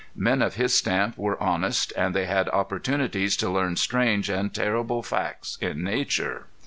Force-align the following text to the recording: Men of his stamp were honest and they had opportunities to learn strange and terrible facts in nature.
Men 0.15 0.41
of 0.41 0.55
his 0.55 0.73
stamp 0.73 1.15
were 1.15 1.39
honest 1.39 1.93
and 1.95 2.15
they 2.15 2.25
had 2.25 2.49
opportunities 2.49 3.37
to 3.37 3.51
learn 3.51 3.75
strange 3.75 4.29
and 4.31 4.51
terrible 4.51 5.03
facts 5.03 5.59
in 5.61 5.83
nature. 5.83 6.47